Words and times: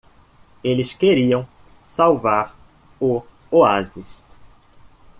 Eles 0.63 0.95
queriam 0.95 1.47
salvar 1.85 2.55
o 2.99 3.21
oásis. 3.51 4.07